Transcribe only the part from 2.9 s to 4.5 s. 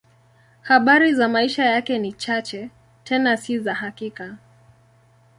tena si za hakika.